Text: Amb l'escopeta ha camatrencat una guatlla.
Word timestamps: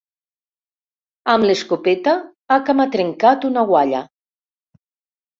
Amb 1.33 1.47
l'escopeta 1.49 2.13
ha 2.55 2.57
camatrencat 2.69 3.45
una 3.51 3.65
guatlla. 3.73 4.01